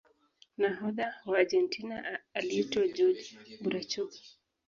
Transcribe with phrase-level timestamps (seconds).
[0.57, 1.95] nahodha wa argentina
[2.37, 3.27] aliitwa jorge
[3.61, 4.15] burachuga